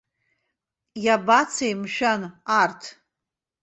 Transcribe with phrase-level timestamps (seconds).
[1.05, 2.21] Иабацеи, мшәан,
[2.61, 2.81] арҭ?